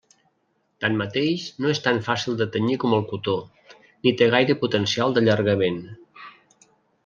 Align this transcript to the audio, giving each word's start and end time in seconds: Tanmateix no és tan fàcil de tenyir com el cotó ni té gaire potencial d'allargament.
Tanmateix 0.85 1.43
no 1.65 1.73
és 1.73 1.81
tan 1.89 1.99
fàcil 2.07 2.39
de 2.41 2.47
tenyir 2.57 2.79
com 2.85 2.97
el 3.01 3.05
cotó 3.13 3.37
ni 3.77 4.17
té 4.23 4.31
gaire 4.35 4.59
potencial 4.65 5.17
d'allargament. 5.19 5.81